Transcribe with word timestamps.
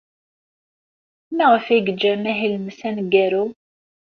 Maɣef 1.37 1.65
ay 1.67 1.81
yeǧǧa 1.85 2.09
amahil-nnes 2.13 2.79
aneggaru? 2.87 3.45